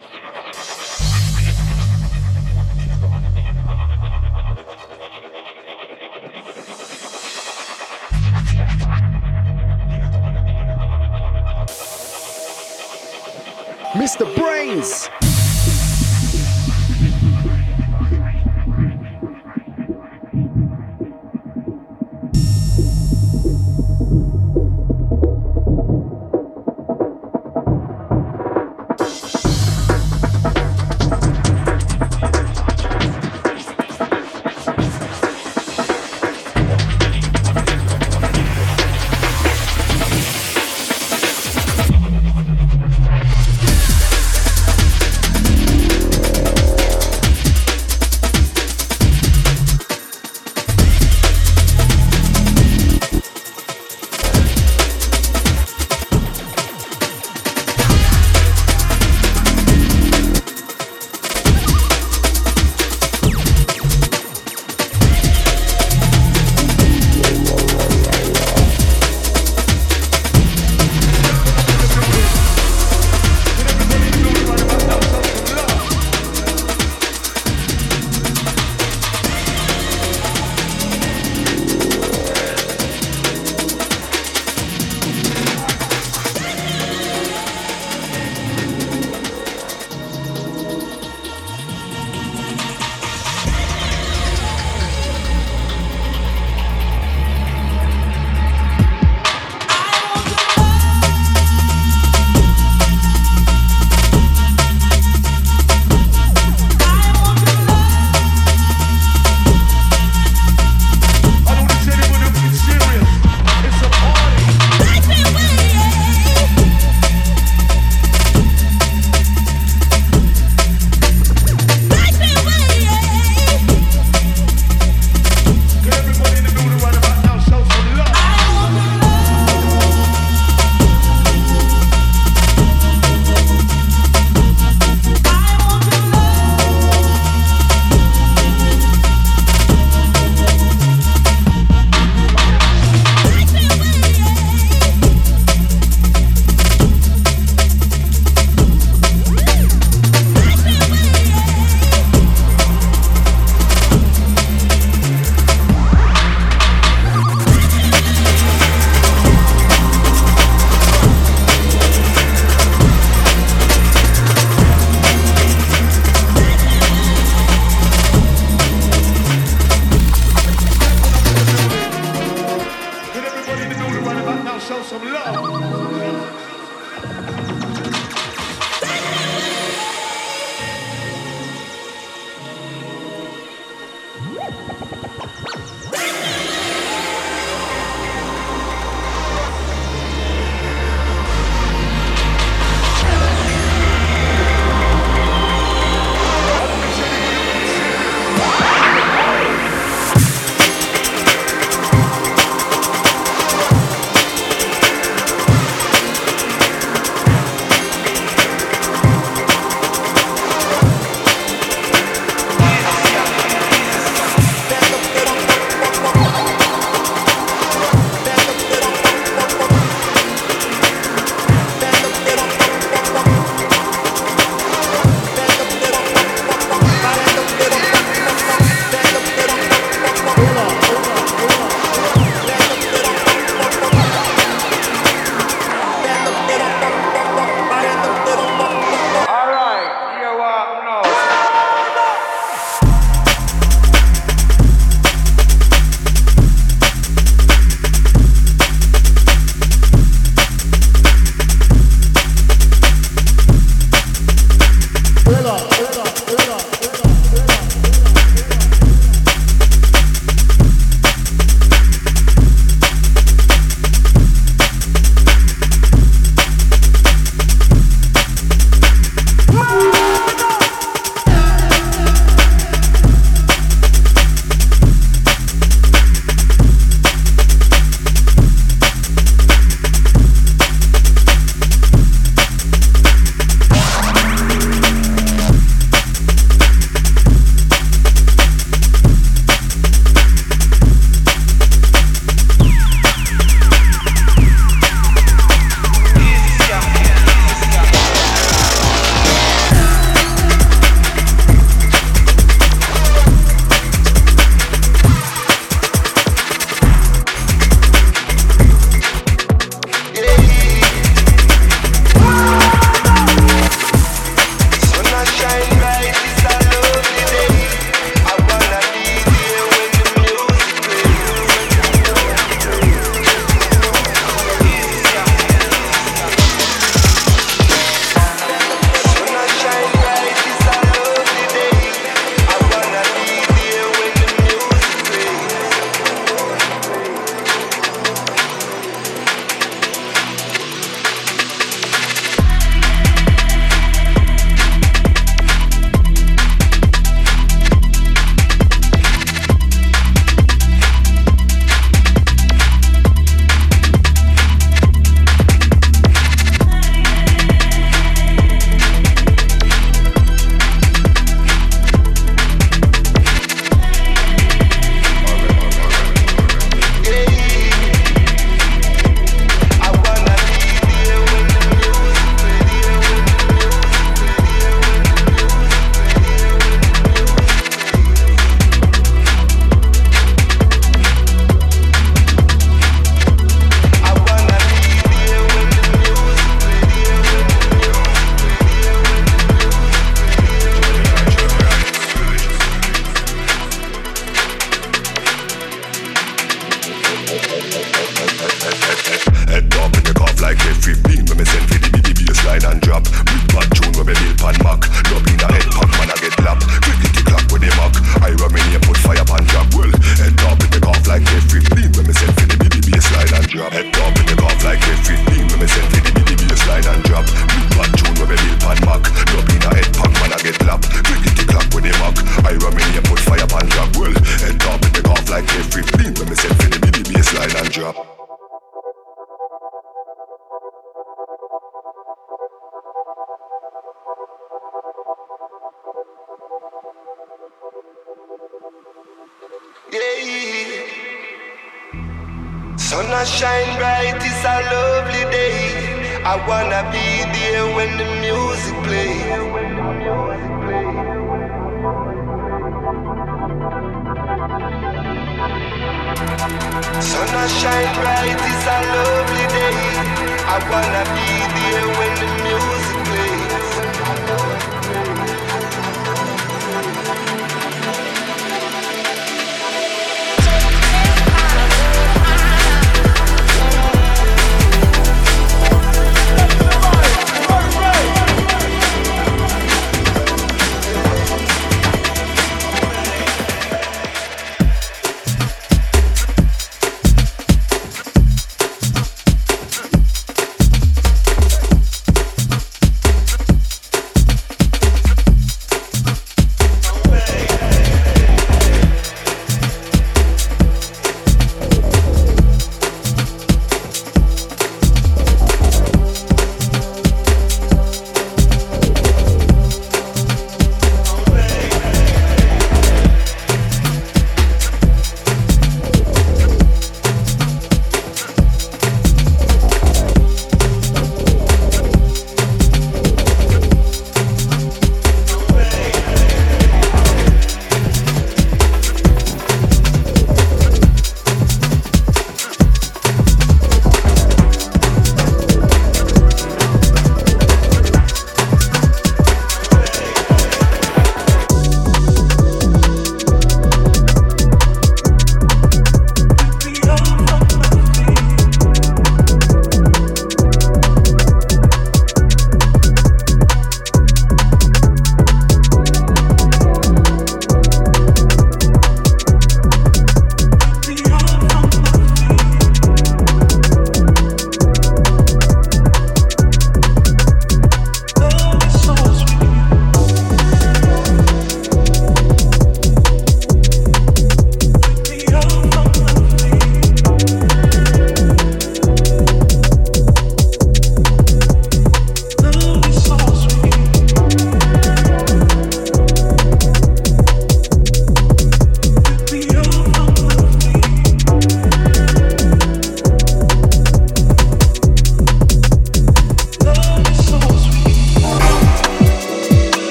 [13.95, 14.33] Mr.
[14.35, 15.28] Brainz.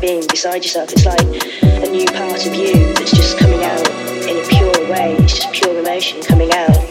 [0.00, 0.90] Being beside yourself.
[0.92, 1.20] It's like
[1.62, 3.86] a new part of you that's just coming out
[4.28, 5.14] in a pure way.
[5.16, 6.89] It's just pure emotion coming out.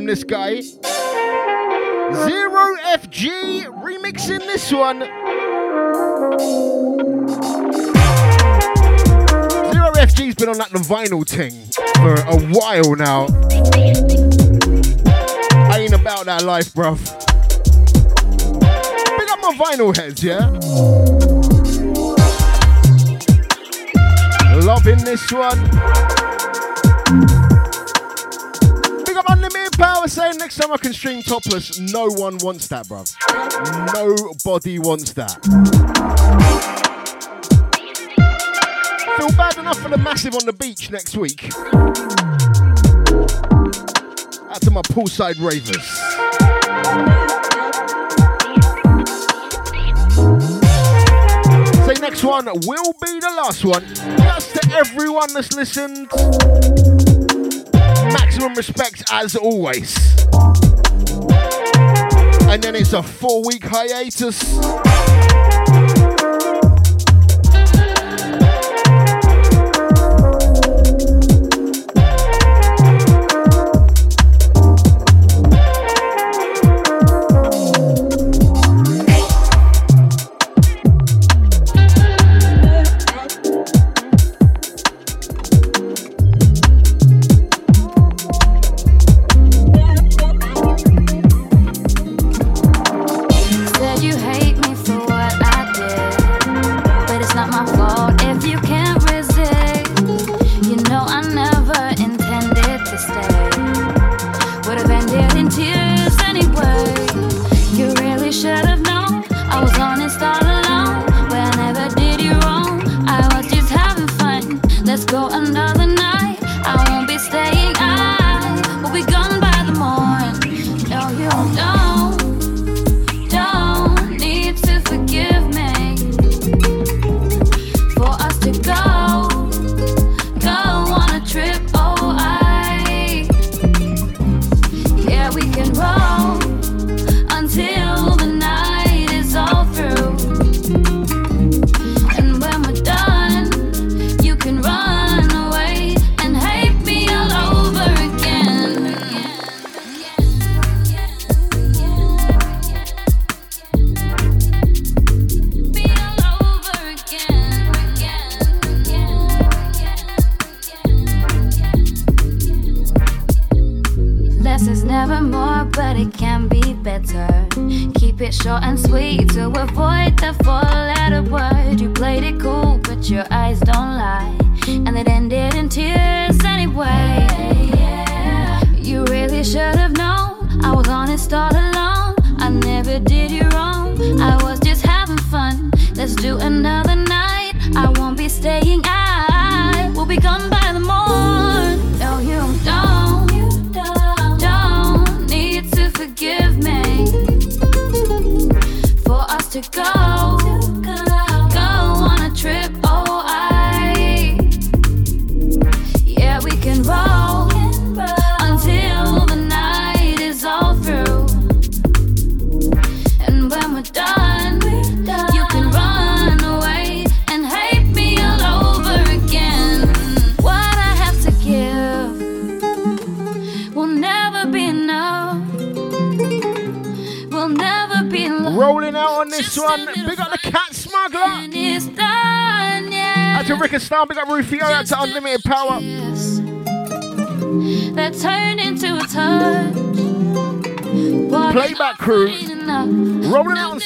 [0.00, 0.62] from this guy.
[0.62, 0.80] Zero
[2.96, 5.00] FG remixing this one.
[9.70, 11.52] Zero FG's been on that vinyl thing
[11.96, 13.26] for a while now.
[15.68, 16.98] I ain't about that life, bruv.
[19.18, 20.48] Pick up my vinyl heads, yeah?
[24.64, 25.99] Loving this one.
[30.50, 33.14] next time I can stream topless, no one wants that, bruv.
[33.94, 35.38] Nobody wants that.
[39.16, 41.44] Feel bad enough for the massive on the beach next week.
[44.50, 45.86] Out to my poolside ravers.
[51.86, 53.86] Say next one will be the last one.
[54.18, 56.10] Just to everyone that's listened
[58.46, 59.96] and respect as always.
[62.48, 64.89] And then it's a four week hiatus.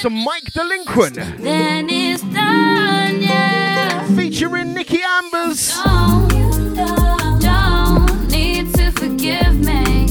[0.04, 1.14] some Mike Delinquent.
[1.14, 4.06] Then it's done, yeah.
[4.14, 5.72] Featuring Nikki Ambers.
[5.82, 10.06] Don't, don't, don't need to forgive me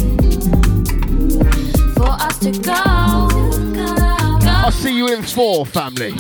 [1.94, 3.30] for us to go.
[3.76, 4.50] go.
[4.50, 6.16] I'll see you in four, family.